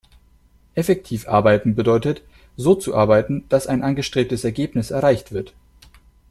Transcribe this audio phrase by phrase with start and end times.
[0.73, 2.23] Effektiv arbeiten bedeutet,
[2.57, 5.53] so zu arbeiten, dass ein angestrebtes Ergebnis erreicht wird.